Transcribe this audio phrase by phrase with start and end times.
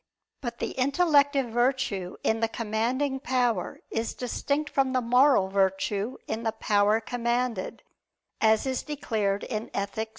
[0.41, 6.41] But the intellective virtue in the commanding power is distinct from the moral virtue in
[6.41, 7.83] the power commanded,
[8.41, 10.07] as is declared in _Ethic.